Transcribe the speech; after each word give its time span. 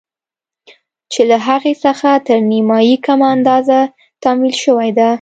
چې 1.11 1.21
له 1.29 1.37
هغې 1.47 1.73
څخه 1.83 2.09
تر 2.27 2.39
نيمايي 2.51 2.95
کمه 3.05 3.27
اندازه 3.35 3.79
تمويل 4.23 4.55
شوې 4.63 4.89
ده. 4.97 5.09